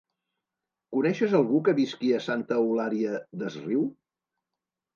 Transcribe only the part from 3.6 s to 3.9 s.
Riu?